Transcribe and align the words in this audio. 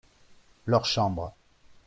leurs 0.65 0.87
chambres. 0.87 1.35